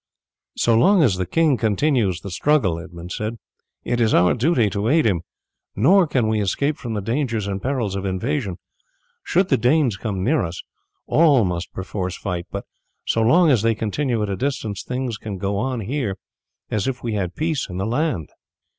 [0.57, 3.37] "So long as the king continues the struggle," he said,
[3.83, 5.21] "it is our duty to aid him,
[5.75, 8.57] nor can we escape from the dangers and perils of invasion.
[9.23, 10.63] Should the Danes come near us
[11.05, 12.65] all must perforce fight, but
[13.05, 16.17] so long as they continue at a distance things can go on here
[16.71, 18.29] as if we had peace in the land."